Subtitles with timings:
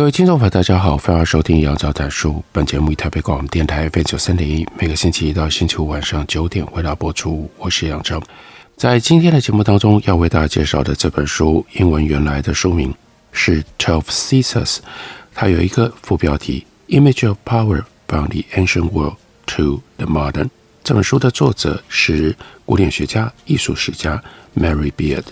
[0.00, 2.42] 各位听众朋友，大家好，欢迎收听杨照谈书。
[2.52, 7.50] 本节目以台北广播电台 FM 九三点一，每个星期一到星期五晚上九点为大家播出。
[7.58, 8.18] 我是杨照，
[8.78, 12.94] 在今天的节目当中要为大家介绍的这本书，英文原来的书名
[13.30, 14.76] 是《Twelve Caesars》，
[15.34, 16.64] 它有一个副标题
[16.98, 19.16] 《Image of Power from the Ancient World
[19.48, 20.44] to the Modern》。
[20.82, 24.22] 这本书的作者是古典学家、艺术史家
[24.56, 25.24] Mary Beard。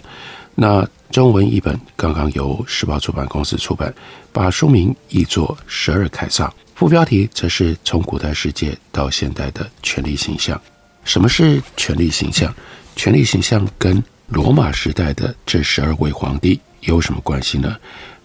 [0.61, 3.95] 那中文译本刚刚由时报出版公司出版，
[4.33, 10.61] 把书名译作《十二凯撒》，副标题则是从古代世界到现代的权力形象。
[11.05, 12.53] 什么是权力形象？
[12.97, 17.77] 权力形象跟罗马时代的这十二位皇帝有什么关系呢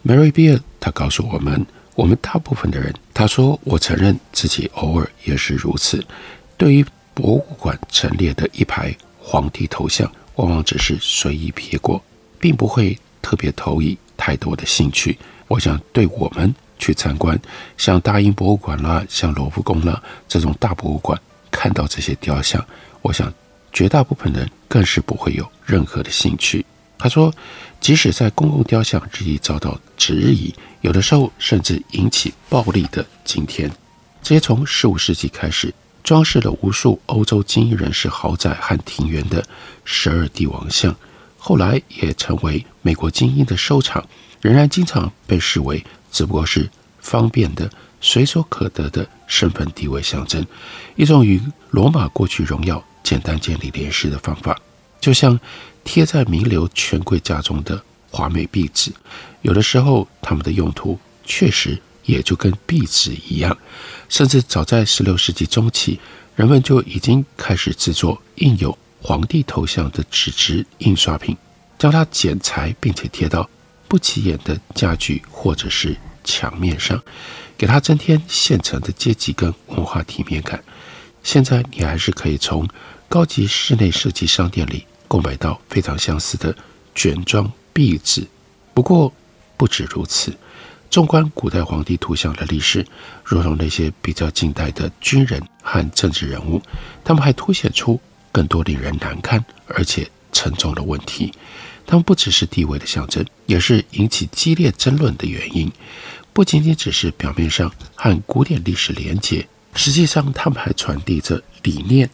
[0.04, 6.04] ？Mary Beard 他告诉我们，我们大部分的人，他说，我承认自己偶尔也是如此。
[6.58, 12.04] 对于博物馆陈列的一排皇帝头像，往往只是随意瞥过。
[12.44, 15.18] 并不会特别投以太多的兴趣。
[15.48, 17.40] 我想，对我们去参观
[17.78, 21.18] 像大英博物馆啦、像罗浮宫啦这种大博物馆，
[21.50, 22.62] 看到这些雕像，
[23.02, 23.34] 我想
[23.72, 26.66] 绝大部分人更是不会有任何的兴趣。
[26.98, 27.34] 他说，
[27.80, 33.72] 即使在公共雕像日益遭到质疑，有的时候甚至引起暴力的今天，
[34.22, 39.42] 这些从十五世纪开始装饰了无数欧洲精英人士豪宅和庭园的
[39.86, 40.94] 十二帝王像。
[41.46, 44.02] 后来也成为美国精英的收藏，
[44.40, 46.70] 仍然经常被视为只不过是
[47.02, 50.46] 方便的、随手可得的身份地位象征，
[50.96, 54.58] 一种与罗马过去荣耀简单建立联系的方法。
[55.02, 55.38] 就像
[55.84, 58.90] 贴在名流权贵家中的华美壁纸，
[59.42, 63.58] 有的时候他们的用途确实也就跟壁纸一样。
[64.08, 66.00] 甚至早在十六世纪中期，
[66.38, 68.78] 人们就已经开始制作印有。
[69.04, 71.36] 皇帝头像的纸质印刷品，
[71.78, 73.48] 将它剪裁，并且贴到
[73.90, 77.04] 不起眼的家具或者是墙面上，
[77.58, 80.64] 给它增添现成的阶级跟文化体面感。
[81.22, 82.66] 现在你还是可以从
[83.10, 86.56] 高级室内设计商店里购买到非常相似的
[86.96, 88.26] 卷装壁纸。
[88.74, 89.12] 不过
[89.58, 90.34] 不止如此，
[90.90, 92.88] 纵观古代皇帝图像的历史，
[93.22, 96.62] 如同那些比较近代的军人和政治人物，
[97.04, 98.00] 他们还凸显出。
[98.34, 101.32] 更多令人难堪而且沉重的问题，
[101.86, 105.72] 他们不只是地位的象征，也是引起激烈争论的原因。
[106.34, 112.10] 不仅仅只是表面上和古典历史连结，实际上他们还传递着理念、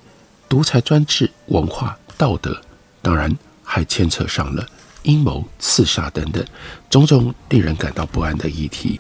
[0.50, 2.62] 独裁专制、文化、道德，
[3.02, 4.68] 当然还牵扯上了
[5.04, 6.46] 阴谋、刺杀等等
[6.90, 9.00] 种种令人感到不安的议题。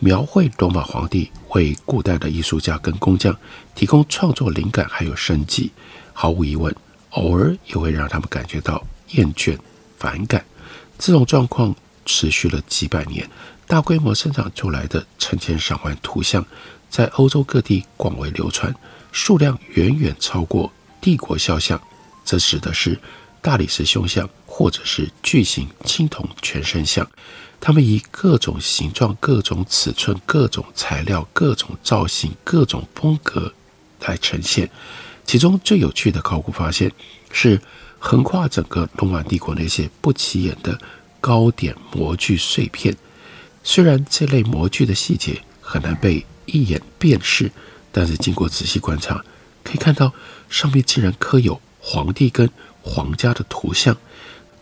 [0.00, 3.34] 描绘罗马皇帝为古代的艺术家跟工匠
[3.74, 5.72] 提供创作灵感，还有生计。
[6.20, 6.74] 毫无疑问，
[7.10, 9.56] 偶尔也会让他们感觉到厌倦、
[9.98, 10.44] 反感。
[10.98, 11.72] 这种状况
[12.04, 13.30] 持续了几百年，
[13.68, 16.44] 大规模生产出来的成千上万图像，
[16.90, 18.74] 在欧洲各地广为流传，
[19.12, 21.80] 数量远远超过帝国肖像。
[22.24, 22.98] 这指的是
[23.40, 27.08] 大理石胸像，或者是巨型青铜全身像。
[27.60, 33.54] 他们以各种形状、各种尺寸、各种材料、各种造型、各种风格
[34.00, 34.68] 来呈现。
[35.28, 36.90] 其中最有趣的考古发现
[37.30, 37.60] 是
[37.98, 40.80] 横跨整个罗马帝国那些不起眼的
[41.20, 42.96] 糕点模具碎片。
[43.62, 47.52] 虽然这类模具的细节很难被一眼辨识，
[47.92, 49.22] 但是经过仔细观察，
[49.62, 50.10] 可以看到
[50.48, 52.48] 上面竟然刻有皇帝跟
[52.80, 53.94] 皇家的图像。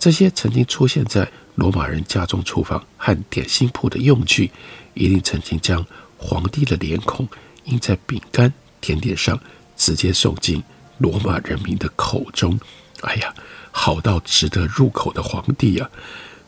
[0.01, 4.51] 这些曾经出现在罗马人家中厨房和点心铺的用具，
[4.95, 5.87] 一定曾经将
[6.19, 7.29] 皇帝的脸孔
[7.67, 9.39] 印在饼干甜点上。
[9.77, 10.63] 直接送进
[10.99, 12.59] 罗马人民的口中，
[13.03, 13.35] 哎呀，
[13.71, 15.91] 好到值得入口的皇帝啊！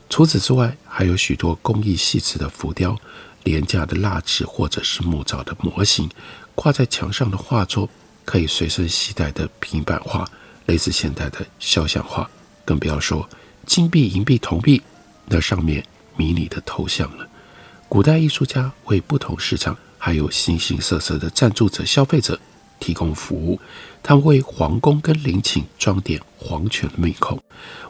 [0.08, 2.96] 除此之外，还有许多工艺细致的浮雕、
[3.44, 6.08] 廉价的蜡纸或者是木造的模型，
[6.54, 7.88] 挂在墙上的画作，
[8.24, 10.26] 可以随身携带的平板画，
[10.64, 12.28] 类似现代的肖像画，
[12.64, 13.28] 更不要说
[13.66, 14.82] 金币、银币、铜币，
[15.26, 15.84] 那上面
[16.16, 17.28] 迷你的头像了。
[17.86, 22.40] 古代艺术家为不同市场还有形形色色的赞助者、消费者。
[22.78, 23.60] 提供服务。
[24.02, 27.40] 他们为皇宫跟陵寝装点皇权的面孔，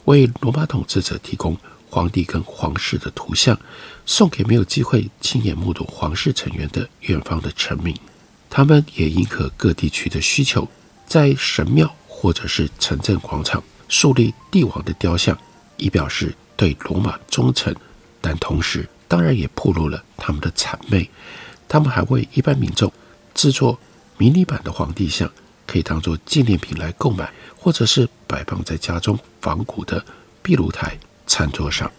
[0.05, 1.57] 为罗马统治者提供
[1.89, 3.59] 皇帝跟皇室的图像，
[4.05, 7.95] 送给没有机会亲眼目睹皇室成员的远方的臣民。
[8.51, 10.67] 他们也迎合各地区的需求，
[11.07, 15.39] 在神庙或者是城镇广场树立帝王的雕像，
[15.77, 17.75] 以表示对罗马忠诚。
[18.21, 21.09] 但同时，当然也暴露了他们的谄媚。
[21.69, 22.91] 他们还为一般民众
[23.35, 23.79] 制作
[24.19, 25.31] 迷你版的皇帝像。
[25.71, 30.03] 可以当做纪念品来购买，或者是摆放在家中仿古的
[30.41, 31.93] 壁炉台、餐桌上。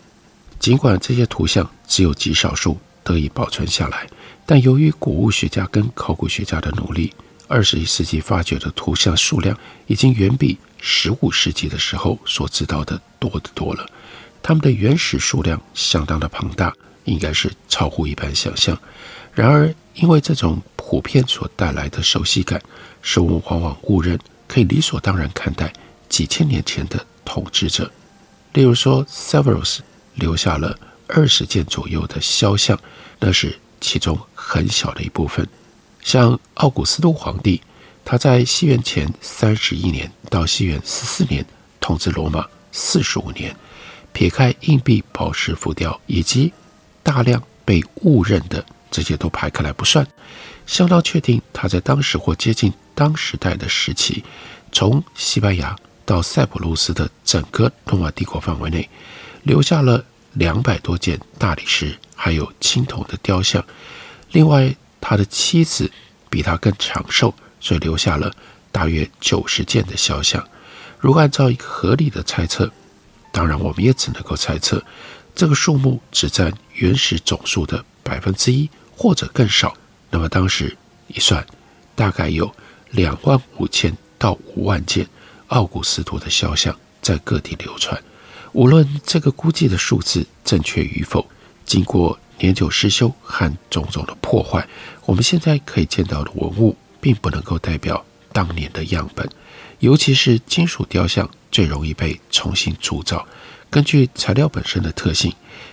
[0.60, 4.10] 尽管这些图像只有极少数得以保存下来，
[4.44, 7.13] 但由于古物学家跟考古学家的努力，
[7.48, 9.56] 二十一世纪发掘的图像数量
[9.86, 13.88] 已经远比十五世纪的时候所知道的多得多了。
[14.42, 16.74] 它们的原始数量相当的庞大，
[17.04, 18.75] 应该是超乎一般想象。
[19.31, 22.59] 然而，因为这种普遍所带来的熟悉感，
[23.03, 25.71] 使我们往往误认可以理所当然看待
[26.09, 27.91] 几千年前的统治者。
[28.53, 29.81] 例如说，Severus
[30.15, 30.75] 留下了
[31.06, 32.75] 二十件左右的肖像，
[33.19, 35.47] 那是其中很小的一部分。
[36.01, 37.62] 像奥古斯都皇帝，
[38.03, 41.45] 他在西元前三十一年到西元十四年
[41.80, 43.56] 统治罗马四十五年，
[44.12, 46.51] 撇开硬币、宝石、浮雕以及
[47.03, 48.65] 大量被误认的。
[48.91, 50.03] 这些都排开来不算，
[50.69, 54.24] 相当确定他在当时或接近当时代的时期，
[54.71, 55.75] 从西班牙
[56.06, 58.88] 到塞浦路斯的整个罗马帝国范围内，
[59.42, 63.66] 留下了两百多件大理石还有青铜的雕像。
[64.31, 65.92] 另外，他的妻子
[66.30, 68.31] 比他更长寿，所以留下了
[68.72, 70.48] 大约九十件的肖像。
[71.00, 72.72] 如果按照一个合理的猜测，
[73.31, 74.83] 当然我们也只能够猜测，
[75.33, 78.69] 这个数目只占原始总数的百分之一。
[78.95, 79.74] 或者更少，
[80.12, 80.76] 那么当时
[81.08, 81.46] 一算，
[81.96, 82.52] 大概有
[82.90, 85.08] 两万五千到五万件
[85.48, 88.02] 奥古斯都的肖像在各地流传。
[88.54, 91.28] 无论这个估计的数字正确与否，
[91.66, 94.68] 经过年久失修和种种的破坏，
[95.06, 98.04] 我们现在可以见到的文物，并不能够代表
[98.34, 99.30] 当年的样本。
[99.78, 103.28] 尤其是金属雕像最容易被重新铸造，
[103.70, 105.32] 根据材料本身的特性，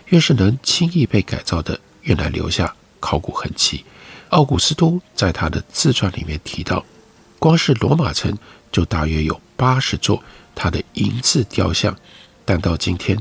[0.08, 2.74] 越是能轻易被改造的，越难留下。
[2.98, 3.84] 考古痕迹，
[4.30, 6.84] 奥古斯都在他的自传里面提到，
[7.38, 8.36] 光是罗马城
[8.72, 10.22] 就大约有八十座
[10.54, 11.96] 他的银质雕像，
[12.44, 13.18] 但到今天，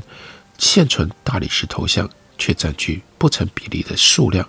[0.58, 2.08] 现存大理石头像
[2.38, 4.46] 却占据不成比例的数量。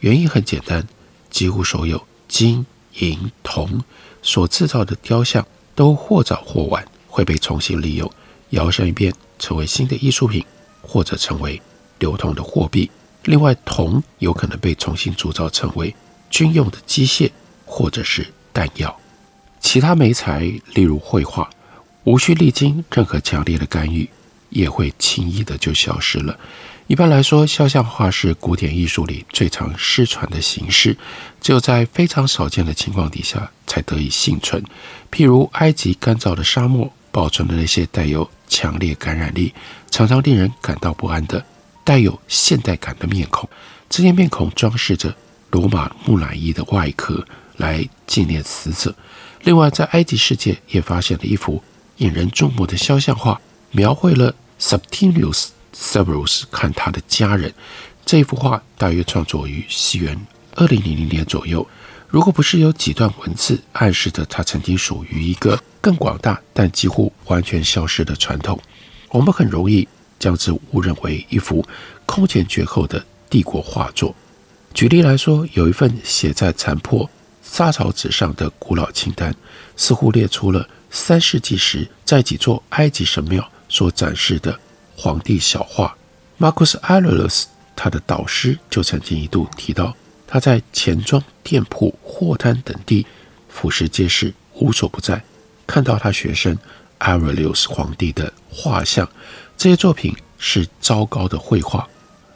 [0.00, 0.86] 原因很简单，
[1.30, 2.64] 几乎所有金
[2.94, 3.82] 银铜
[4.22, 8.10] 所制造的雕像都或早或晚会被重新利用，
[8.50, 10.44] 摇身一变成为新的艺术品，
[10.80, 11.60] 或者成为
[11.98, 12.90] 流通的货币。
[13.24, 15.94] 另外，铜有可能被重新铸造成为
[16.28, 17.30] 军用的机械
[17.64, 18.94] 或者是弹药。
[19.60, 20.40] 其他媒材，
[20.74, 21.48] 例如绘画，
[22.04, 24.08] 无需历经任何强烈的干预，
[24.50, 26.36] 也会轻易的就消失了。
[26.88, 30.96] 一般来说，肖像画是古典艺术里最常失传的形式，
[31.40, 34.60] 只有在非常少见的情况底下才得以幸存。
[35.12, 39.54] 譬如埃及干燥的沙漠保存的那些带有强烈感染力、
[39.92, 41.42] 常常令人感到不安的。
[41.84, 43.48] 带有现代感的面孔，
[43.88, 45.14] 这些面孔装饰着
[45.50, 48.94] 罗马木乃伊的外壳来纪念死者。
[49.42, 51.62] 另外，在埃及世界也发现了一幅
[51.96, 53.40] 引人注目的肖像画，
[53.72, 57.52] 描绘了 Septimius Severus 看他的家人。
[58.04, 61.66] 这幅画大约创作于西元二零零零年左右。
[62.08, 68.60] 如果不是有几段文字暗示着他曾经属于一个更广大但几乎完全消失的传统，
[69.08, 69.88] 我们很容易。
[70.22, 71.66] 将之误认为一幅
[72.06, 74.14] 空前绝后的帝国画作。
[74.72, 77.10] 举例来说，有一份写在残破
[77.42, 79.34] 沙草纸上的古老清单，
[79.76, 84.56] 似乎列出了三世纪时在几座埃及神庙所展示的
[84.96, 85.96] 皇帝小画。
[86.38, 89.96] Marcus Aurelius，他的导师就曾经一度提到，
[90.28, 93.04] 他在钱庄、店铺、货摊等地
[93.48, 95.20] 俯拾皆是，无所不在，
[95.66, 96.56] 看到他学生
[97.00, 99.08] Aurelius 皇帝的画像。
[99.56, 101.88] 这些作品是糟糕的绘画，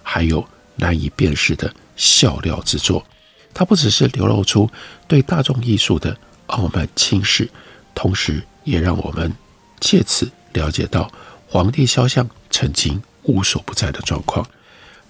[0.03, 0.47] 还有
[0.77, 3.05] 难以辨识的笑料之作。
[3.53, 4.71] 它不只是流露出
[5.09, 7.49] 对大众艺术的傲慢轻视，
[7.95, 9.33] 同时也让我们
[9.81, 11.11] 借此了解到
[11.49, 14.47] 皇帝肖像曾经无所不在的状况。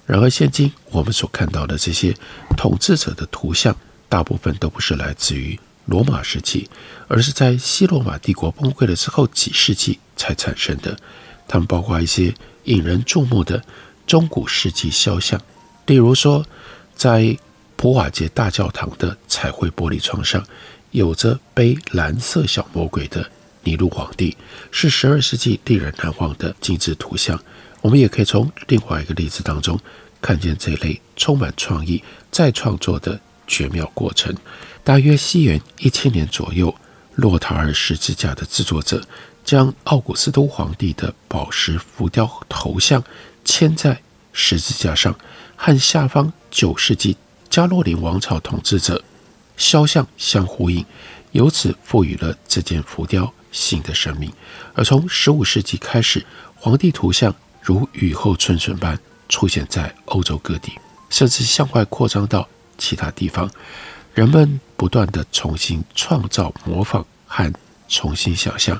[0.06, 2.14] 然而，现今我们所看到的这些
[2.56, 3.76] 统治者的图像，
[4.08, 6.70] 大部分都不是来自于罗马时期，
[7.08, 10.96] 而是在西罗马帝国崩溃了之后几世纪才产生的。
[11.48, 12.34] 它们包括一些
[12.64, 13.62] 引人注目的
[14.06, 15.40] 中古世纪肖像，
[15.86, 16.44] 例如说，
[16.94, 17.36] 在
[17.76, 20.44] 普瓦捷大教堂的彩绘玻璃窗上，
[20.90, 23.30] 有着背蓝色小魔鬼的
[23.64, 24.36] 尼禄皇帝，
[24.70, 27.38] 是十二世纪令人难忘的精致图像。
[27.82, 29.78] 我们也可以从另外一个例子当中
[30.20, 34.34] 看见这类充满创意再创作的绝妙过程。
[34.82, 36.74] 大约西元一千年左右，
[37.16, 39.02] 洛塔尔十字架的制作者
[39.46, 43.02] 将奥古斯都皇帝的宝石浮雕头像
[43.44, 43.98] 嵌在
[44.32, 45.16] 十字架上，
[45.54, 47.16] 和下方九世纪
[47.48, 49.02] 加洛林王朝统治者
[49.56, 50.84] 肖像相呼应，
[51.30, 54.30] 由此赋予了这件浮雕新的生命。
[54.74, 56.26] 而从十五世纪开始，
[56.56, 58.98] 皇帝图像如雨后春笋般
[59.28, 60.72] 出现在欧洲各地，
[61.08, 63.48] 甚至向外扩张到其他地方。
[64.12, 67.52] 人们不断地重新创造、模仿和
[67.86, 68.76] 重新想象，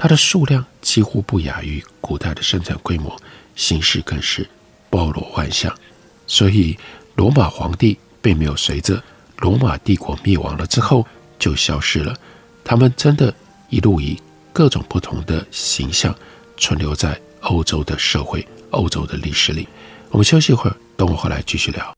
[0.00, 3.20] 它的数量几乎不亚于古代的生产规模，
[3.56, 4.48] 形式更是
[4.88, 5.76] 包罗万象。
[6.24, 6.78] 所以，
[7.16, 9.02] 罗马皇帝并没有随着
[9.38, 11.04] 罗马帝国灭亡了之后
[11.36, 12.14] 就消失了，
[12.62, 13.34] 他们真的
[13.70, 14.16] 一路以
[14.52, 16.14] 各种不同的形象
[16.56, 19.66] 存留在欧洲的社会、欧洲的历史里。
[20.10, 21.97] 我们休息一会儿，等我回来继续聊。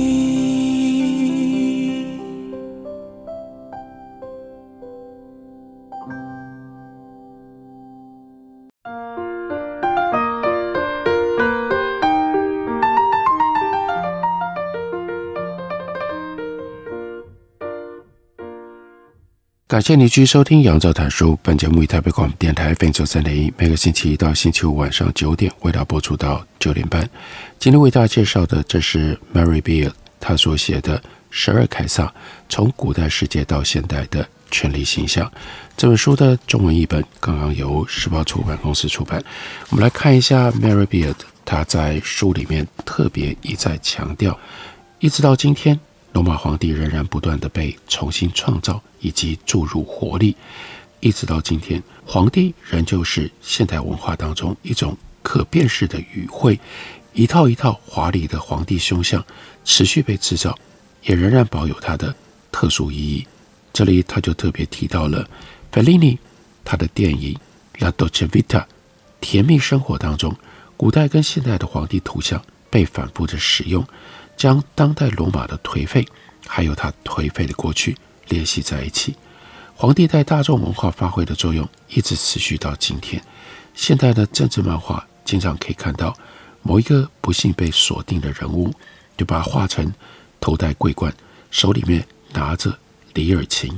[19.71, 21.31] 感谢你继续收听《杨照谈书》。
[21.41, 27.09] 本节目以台北广播电台 FM 九三点一，每个星期一到星期五晚上九点为大家播出到九点半。
[27.57, 30.99] 今天为大家介绍的，这是 Mary Beard 他所写的
[31.29, 32.13] 《十二凯撒：
[32.49, 35.25] 从古代世界到现代的权力形象》
[35.77, 39.23] 这本书的中文译本刚刚由时报出版公司出版。
[39.69, 44.37] 我们来看一下 Mary Beard 他在书里面特别一再强调，
[44.99, 45.79] 一直到今天。
[46.13, 50.35] 罗马皇帝仍然不断地被重新创造以及注入活力，
[50.99, 56.59] 一直到今天，皇帝仍旧是现代文化当中一种可辨识的语汇，
[57.13, 59.25] 一套一套华丽的皇帝胸像
[59.63, 60.57] 持续被制造，
[61.03, 62.13] 也仍然保有它的
[62.51, 63.25] 特殊意义。
[63.71, 65.25] 这里他就特别提到了
[65.71, 66.19] 费里尼
[66.65, 67.33] 他的电影
[67.79, 68.59] 《La Dolce Vita》
[69.21, 70.35] 甜蜜生活当中，
[70.75, 73.87] 古代跟现代的皇帝图像被反复的使用。
[74.41, 76.03] 将当代罗马的颓废，
[76.47, 77.95] 还有他颓废的过去
[78.27, 79.15] 联系在一起。
[79.75, 83.23] 皇帝在大众文化发挥的作用一直持续到今天。
[83.75, 86.17] 现代的政治漫画经常可以看到
[86.63, 88.73] 某一个不幸被锁定的人物，
[89.15, 89.93] 就把他画成
[90.39, 91.13] 头戴桂冠，
[91.51, 92.75] 手里面拿着
[93.13, 93.71] 里尔琴，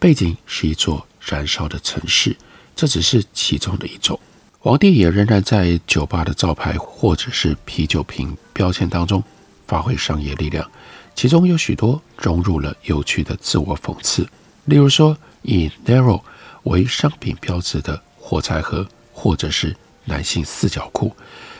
[0.00, 2.36] 背景是一座燃烧的城市。
[2.74, 4.18] 这只是其中的一种。
[4.58, 9.22] 皇帝也仍然在酒吧的招牌或者是啤酒瓶标签当中。
[9.68, 10.68] 发挥商业力量，
[11.14, 14.26] 其中有许多融入了有趣的自我讽刺。
[14.64, 16.22] 例如说，以 Narrow
[16.64, 21.14] 为商品标志的火柴盒，或者是男性四角裤。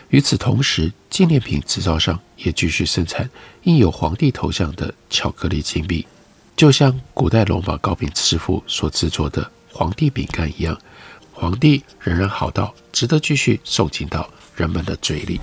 [0.09, 3.29] 与此同时，纪念品制造商也继续生产
[3.65, 6.07] 印有皇帝头像的巧克力金币，
[6.57, 10.77] 就像古代罗马糕饼师傅所制作的皇帝饼干一样。
[11.33, 15.39] 皇帝仍然好到值得继续送进到人们的嘴里。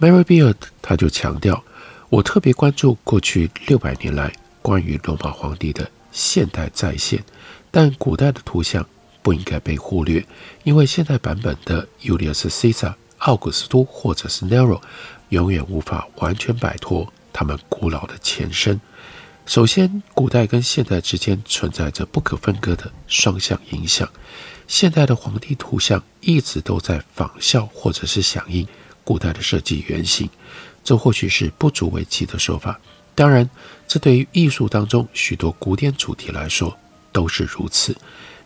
[0.00, 1.62] Mary Beard 他就强调。
[2.10, 7.22] 我特别关注过去六百年来关于罗马皇帝的现代再现，
[7.70, 8.86] 但古代的图像
[9.20, 10.26] 不应该被忽略，
[10.64, 14.80] 因为现代版本的 Julius Caesar 奥古斯都或者是 Nero，
[15.28, 18.80] 永远无法完全摆脱他们古老的前身。
[19.44, 24.08] 首先，古代跟现代之间存在着不可分割的双向影响。
[24.66, 28.66] 现代的皇帝图像一直都在仿效或者是响应
[29.04, 30.28] 古代的设计原型，
[30.82, 32.78] 这或许是不足为奇的说法。
[33.14, 33.48] 当然，
[33.86, 36.76] 这对于艺术当中许多古典主题来说
[37.12, 37.96] 都是如此。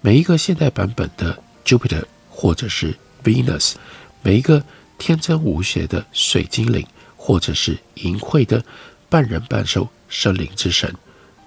[0.00, 3.74] 每一个现代版本的 Jupiter 或者是 Venus，
[4.22, 4.64] 每一个
[4.98, 6.86] 天真无邪的水精灵，
[7.16, 8.64] 或者是淫秽的
[9.08, 9.88] 半人半兽。
[10.08, 10.94] 生灵之神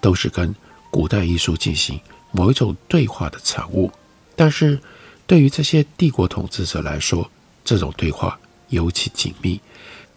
[0.01, 0.55] 都是跟
[0.89, 1.99] 古代艺术进行
[2.31, 3.91] 某一种对话的产物，
[4.35, 4.79] 但是
[5.27, 7.29] 对于这些帝国统治者来说，
[7.63, 8.39] 这种对话
[8.69, 9.61] 尤其紧密。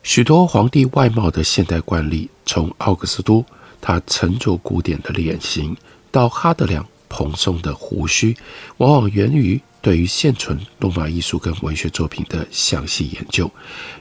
[0.08, 3.44] 许多皇帝外貌的现代惯例，从奥古斯都
[3.78, 5.76] 他沉着古典的脸型，
[6.10, 8.34] 到哈德良蓬松的胡须，
[8.78, 13.50] 往往源于对于现存罗马艺术跟文学作品的详细研究。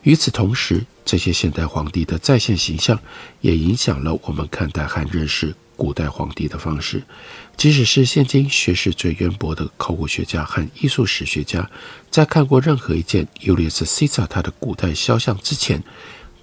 [0.03, 2.97] 与此同时，这些现代皇帝的在线形象，
[3.41, 7.03] 也影响了我们看待和认识古代皇帝的方式。
[7.57, 11.67] 即使是现今学识最渊博的考古学家和艺术史学家，
[12.11, 15.83] 在看过任何一件尤利斯·西萨他的古代肖像之前，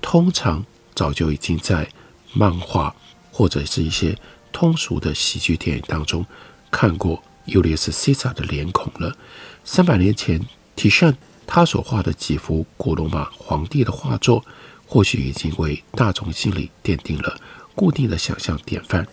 [0.02, 1.88] 通常早就已经在
[2.32, 2.94] 漫画
[3.30, 4.18] 或者是一些
[4.52, 6.26] 通俗的喜剧电影当中
[6.68, 9.16] 看过尤利斯·西萨的脸孔了。
[9.64, 10.40] 三百年前，
[10.74, 11.16] 提圣。
[11.46, 14.42] 他所画的几幅古罗马皇帝的画作，
[14.86, 17.38] 或许已经为大众心里奠定了
[17.74, 19.06] 固定的想象典范。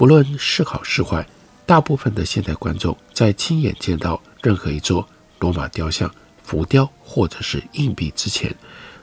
[0.00, 1.28] 不论是好是坏，
[1.66, 5.06] 大部分的现代观众在亲眼见到任何一座
[5.40, 6.10] 罗马雕像、
[6.42, 8.56] 浮雕或者是硬币之前，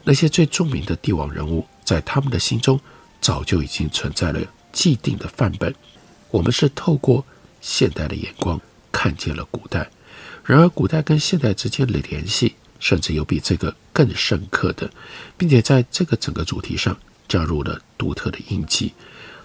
[0.04, 2.80] 那些最著名的帝王人物在他们的心中
[3.22, 5.72] 早就已经存在了既定的范本。
[6.32, 7.24] 我们是透过
[7.62, 8.60] 现代的眼光
[8.92, 9.88] 看见了古代。
[10.44, 14.90] 然而，古代跟现代之间的联系，甚至有比这个更深刻的，
[15.38, 18.94] 并且在这个整个主题上加入了独特的印记。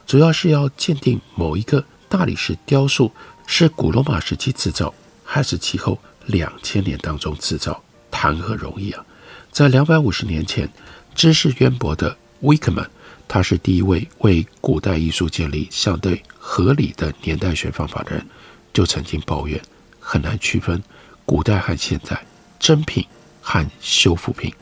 [0.07, 3.11] 主要是要鉴定某一个大理石雕塑
[3.47, 4.93] 是古罗马时期制造，
[5.25, 9.05] 还是其后两千年当中制造，谈何容易啊！
[9.51, 10.69] 在两百五十年前，
[11.15, 12.89] 知识渊博的 Winckelmann，
[13.27, 18.27] 他是第一位为古代艺术建立相对合理的年代学方法的人，
[18.73, 19.61] 就曾经抱怨。
[19.99, 20.83] 很难区分
[21.25, 22.21] 古代和现在，
[22.59, 23.07] 真品
[23.41, 24.53] 和修复品，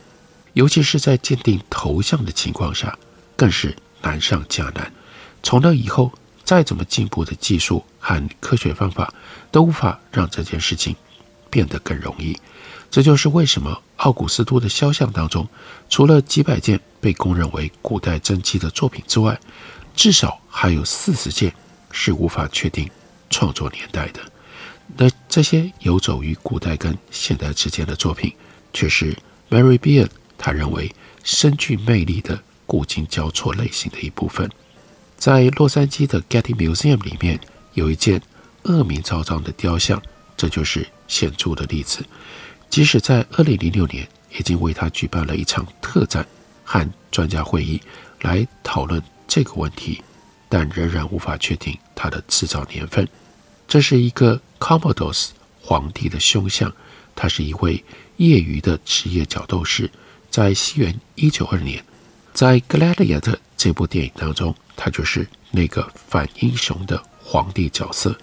[0.53, 2.97] 尤其是在鉴定头像的情况下，
[3.35, 4.91] 更是难上加难。
[5.43, 6.11] 从那以后，
[6.43, 9.13] 再怎么进步的技术和科学方法，
[9.51, 10.95] 都无法让这件事情
[11.49, 12.37] 变得更容易。
[12.89, 15.47] 这就是为什么奥古斯都的肖像当中，
[15.89, 19.39] 除了几百件被公认为古代真迹的作品之外，
[19.95, 21.53] 至少还有四十件
[21.91, 22.89] 是无法确定
[23.29, 24.19] 创作年代的。
[24.97, 28.33] 那这些游走于古代跟现代之间的作品，
[28.73, 29.17] 却是
[29.49, 34.49] Mary Beard 他认为深具魅力的古今交错类型的一部分。
[35.21, 37.39] 在洛杉矶的 Getty Museum 里面，
[37.75, 38.19] 有一件
[38.63, 40.01] 恶名昭彰的雕像，
[40.35, 42.03] 这就是显著的例子。
[42.71, 46.25] 即使在2006年已经为他举办了一场特展
[46.63, 47.79] 和专家会议
[48.21, 50.01] 来讨论这个问题，
[50.49, 53.07] 但仍然无法确定它的制造年份。
[53.67, 55.27] 这是一个 Commodus
[55.61, 56.73] 皇帝的胸像，
[57.15, 57.83] 他是一位
[58.17, 59.87] 业余的职业角斗士，
[60.31, 61.85] 在西元一九二年，
[62.33, 63.19] 在《Gladiator》
[63.55, 68.17] 这部电影当中，他就是那个反英雄的皇帝角色。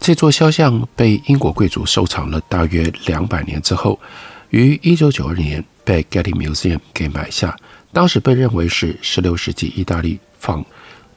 [0.00, 4.00] 这座肖像被英国贵族收藏了大约两百年之后，
[4.48, 7.54] 于一九九二年被 Getty Museum 给买下。
[7.92, 10.64] 当时被认为是十六世纪意大利仿。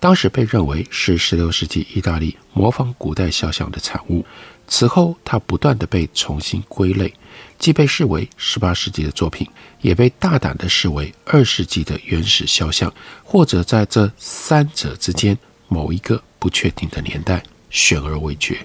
[0.04, 4.26] 当时被认为是16世纪意大利模仿古代肖像的产物。
[4.68, 7.14] 此后，它不断地被重新归类，
[7.58, 9.48] 既被视为18世纪的作品，
[9.80, 15.38] 也被大胆地视为2世纪的原始肖像，或者在这三者之间
[15.70, 18.62] 某一个不确定的年代悬而未决。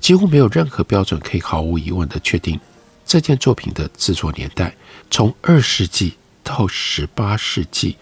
[0.00, 2.58] 几乎没有任何标准可以毫无疑问地确定
[3.04, 4.74] 这件作品的制作年代，
[5.10, 7.98] 从2世纪到18世纪，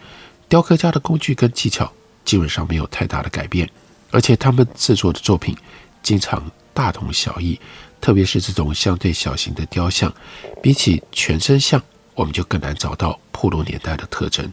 [0.49, 1.93] 雕刻家的工具跟技巧。
[2.31, 3.69] 基本上没有太大的改变，
[4.13, 5.53] 而且他们制作的作品
[6.01, 7.59] 经常大同小异，
[8.01, 10.15] 特别是这种相对小型的雕像，
[10.63, 11.83] 比起全身像，
[12.15, 14.49] 我们就更难找到暴露年代的特征。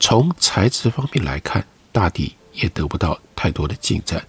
[0.00, 4.20] 从材质方面来看，大抵也得不到太多的进展，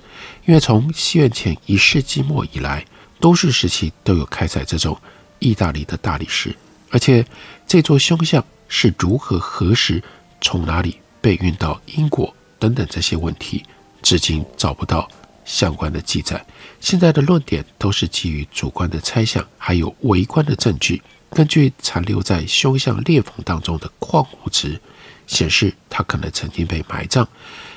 [0.45, 2.85] 因为从西元前一世纪末以来，
[3.19, 4.95] 多数时期都有开采这种
[5.39, 6.55] 意大利的大理石，
[6.91, 7.25] 而且
[7.65, 10.03] 这座胸像是如何、何时、
[10.39, 12.31] 从哪里被运到英国。
[12.63, 13.61] 等等这些问题，
[14.01, 15.05] 至今找不到
[15.43, 16.41] 相关的记载。
[16.79, 21.01] 现在的论点都是基于主观的猜想，还有微观的证据。
[21.31, 24.79] 根据残留在凶像裂缝当中的矿物质
[25.27, 27.27] 显示，它可能曾经被埋葬，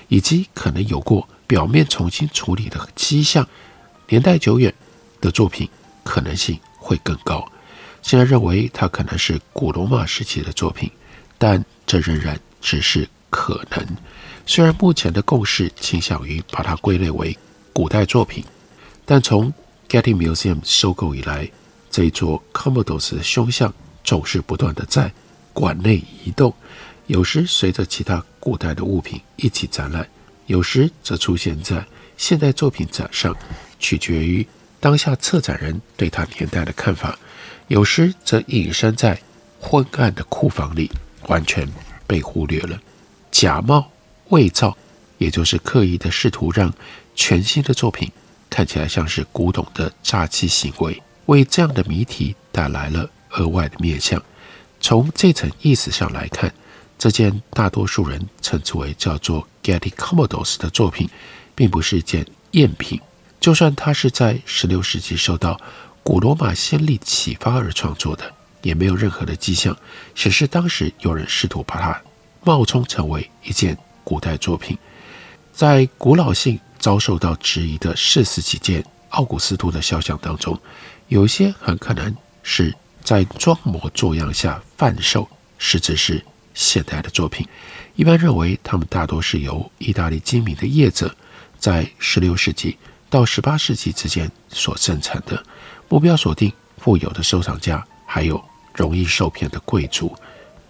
[0.07, 3.45] 以及可能有过表面重新处理的迹象。
[4.07, 4.73] 年代久远
[5.21, 5.69] 的作品
[6.05, 7.45] 可能性会更高。
[8.03, 10.89] 现在认为它可能是古罗马时期的作品，
[11.39, 13.85] 但这仍然只是可能。
[14.49, 17.37] 虽然目前的共识倾向于把它归类为
[17.73, 18.45] 古代作品，
[19.05, 19.53] 但从
[19.89, 21.51] Getty Museum 收购以来，
[21.91, 25.13] 这一座 Commodus 的胸像总是不断地在
[25.53, 26.55] 馆内移动，
[27.09, 30.09] 有时随着其他古代的物品一起展览，
[30.47, 31.85] 有时则出现在
[32.17, 33.37] 现代作品展上，
[33.81, 34.47] 取决于
[34.79, 37.19] 当下策展人对他年代的看法。
[37.67, 39.21] 有时则隐身在
[39.61, 40.89] 昏暗的库房里，
[41.27, 41.69] 完全
[42.07, 42.81] 被忽略了。
[43.33, 43.91] 假冒、
[44.31, 44.77] 伪造，
[45.19, 46.73] 也就是刻意的试图让
[47.15, 48.11] 全新的作品
[48.51, 54.23] 看起来像是古董的诈欺行为，为这样的谜题带来了额外的面向。
[54.81, 56.53] 从这层意思上来看，
[56.99, 61.09] 这件大多数人称之为叫做 Getty Commodus 的作品，
[61.55, 63.01] 并不是一件赝品。
[63.41, 65.61] 就算它是在16世纪受到
[66.03, 69.77] 古罗马先例启发而创作的，也没有任何的迹象
[70.15, 72.01] 显示当时有人试图把它
[72.43, 74.79] 冒充成为一件古代作品。
[75.53, 80.57] 在古老性遭受到质疑的四十几件奥古斯都的肖像当中，
[81.09, 82.15] 有些很可能
[82.45, 87.45] 是在装模作样下贩售，实质是现代的作品。
[87.97, 91.13] 一般认为，他们大多是由意大利精明的业者
[91.59, 92.79] 在16世纪
[93.11, 95.43] 到18世纪之间所生产的。
[95.89, 98.41] 目标锁定富有的收藏家，还有
[98.73, 100.15] 容易受骗的贵族，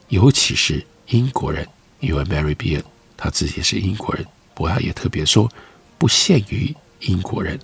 [0.09, 1.69] 尤其是英国人。
[1.99, 2.85] 因为 Mary Beard
[3.17, 4.25] 他自己是英国人，
[4.55, 5.51] 不过他也特别说
[5.99, 7.59] 不限于英国人。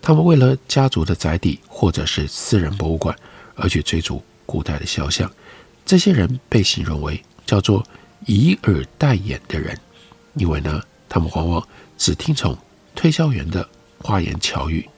[0.00, 3.16] 他们为了家族的宅邸或者是私人博物馆
[3.56, 5.30] 而去追逐古代的肖像，
[5.84, 7.84] 这些人被形容为叫做
[8.26, 9.76] 以耳代眼的人，
[10.34, 12.56] 因为呢，他们往往只听从
[12.94, 14.88] 推销员的花言巧语。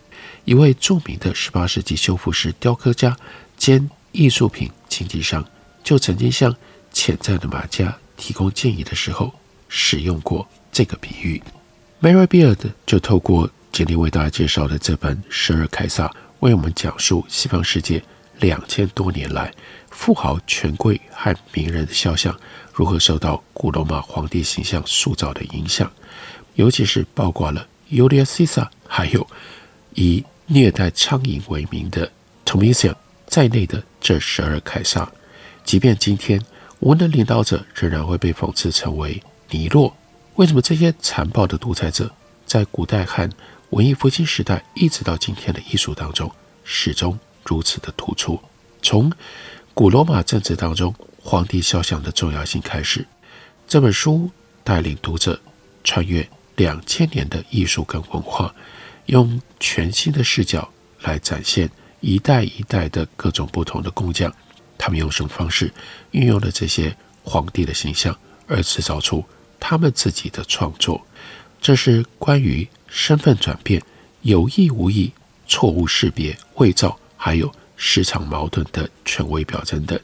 [0.45, 3.17] 一位著名的18世纪修复师、雕刻家
[3.57, 5.45] 兼艺术品经纪商，
[5.83, 6.55] 就曾经向
[6.93, 9.33] 潜在的买家提供建议的时候，
[9.71, 11.41] 使用过这个比喻。
[12.03, 16.07] Mary Beard 就透过今天为大家介绍的这本《十二凯撒》，
[16.41, 18.03] 为我们讲述西方世界
[18.41, 19.53] 两千多年来
[19.91, 22.39] 富豪、权贵和名人的肖像
[22.73, 25.91] 如何受到古罗马皇帝形象塑造的影响，
[26.55, 29.27] 尤其是包括了 Julius Caesar，还有
[29.95, 32.11] 以虐待苍蝇为名的
[32.45, 35.09] t o m i s i a n 在内的这十二凯撒，
[35.65, 36.41] 即便今天
[36.81, 39.95] 无能领导者仍然会被讽刺成为尼洛。
[40.37, 42.11] 为什么这些残暴的独裁者
[42.47, 43.29] 在古代和
[43.71, 46.31] 文艺复兴时代一直到今天的艺术当中
[46.65, 48.41] 始终如此的突出？
[48.83, 49.13] 从
[49.75, 53.07] 古罗马政治当中皇帝肖像的重要性开始，
[53.69, 54.31] 这本书
[54.65, 55.41] 带领读者
[55.85, 58.55] 穿越两千年的艺术跟文化。
[59.07, 60.69] 用全新的视角
[61.01, 61.69] 来展现
[62.01, 64.33] 一代一代的各种不同的工匠，
[64.79, 65.73] 他们用什么方式
[66.13, 69.25] 运用了这些皇帝的形象，而制造出
[69.61, 71.07] 他们自己的创作。
[71.61, 73.81] 这是关于身份转变、
[74.23, 75.13] 有意无意、
[75.47, 80.01] 错误识别、伪造，还有时常矛盾的权威表征等。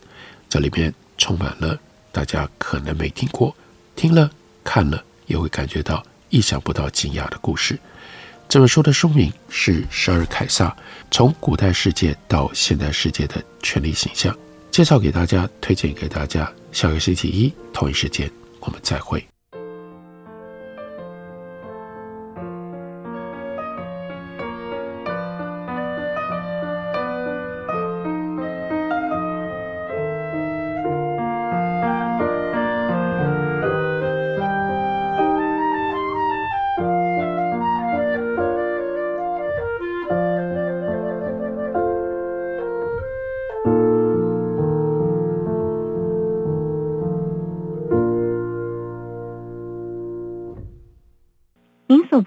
[0.48, 1.76] 这里面充满了
[2.12, 3.56] 大家可能没听过，
[3.96, 4.30] 听了
[4.62, 7.78] 看了也会感觉到意想不到、惊讶的故事。
[8.48, 10.76] 这本书的书名是《十二凯撒：
[11.10, 14.32] 从古代世界到现代世界的权力形象》，
[14.70, 16.52] 介绍给大家，推荐给大家。
[16.70, 19.26] 下个星期一同一时间，我们再会。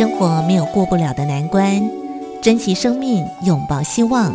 [0.00, 1.78] 生活没有过不了的难关，
[2.40, 4.34] 珍惜生命，拥抱希望。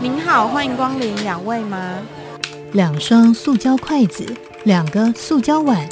[0.00, 1.98] 您好，欢迎光临，两位吗？
[2.74, 4.24] 两双塑胶筷子，
[4.62, 5.84] 两个塑胶碗。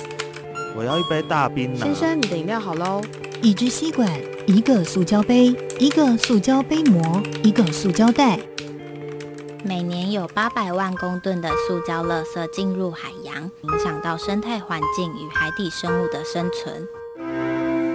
[0.77, 1.85] 我要一杯大冰拿。
[1.85, 3.01] 先生，你的饮料好喽。
[3.43, 4.09] 一支吸管，
[4.47, 8.39] 一个塑胶杯，一个塑胶杯膜，一个塑胶袋。
[9.65, 16.87] 每年有八百万公吨的塑胶垃圾进入海洋，影响到生态环境与海底生物的生存。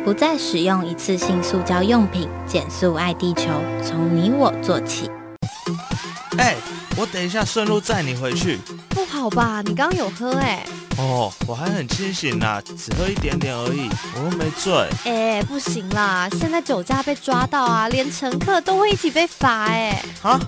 [0.03, 3.47] 不再使用一次性塑胶用品，减速爱地球，
[3.81, 5.10] 从你我做起。
[6.38, 6.57] 哎、欸，
[6.97, 8.60] 我等一下顺路载你回去。
[8.89, 9.62] 不好吧？
[9.65, 10.87] 你刚刚有喝哎、欸。
[10.99, 14.73] 哦，我还很清醒呢，只喝一点点而已，我又没醉。
[15.05, 20.03] 哎、欸，不行啦，现在酒驾被抓到啊，连乘客都会一起被罚哎。
[20.23, 20.39] 啊？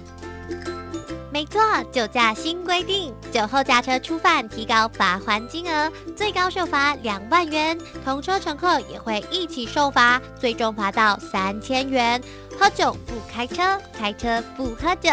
[1.31, 12.19] 没错，酒驾新规定，酒后驾车初犯提高罚还金额，最高受罚两万元，同车乘客也会一起受罚，最终罚到三千元。
[12.59, 15.11] 喝酒不开车，开车不喝酒。